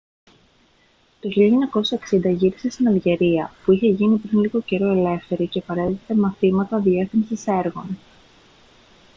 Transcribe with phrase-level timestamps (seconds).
[1.19, 1.29] το
[2.11, 7.47] 1960 γύρισε στην αλγερία που είχε γίνει πριν λίγο καιρό ελεύθερη και παρέδιδε μαθήματα διεύθυνσης
[7.47, 7.97] έργων